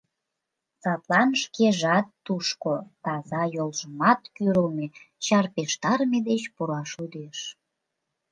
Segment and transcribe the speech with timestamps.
[0.81, 7.39] Садлан шкежат тушко таза йолжымат кӱрлмӧ-чарпештарыме деч пураш лӱдеш.